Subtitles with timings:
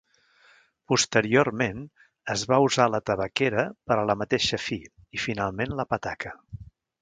[0.93, 1.83] Posteriorment,
[2.35, 4.79] es va usar la tabaquera per ala mateixa fi
[5.19, 6.35] i finalment, la petaca.